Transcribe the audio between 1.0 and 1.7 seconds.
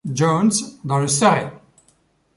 Surrey.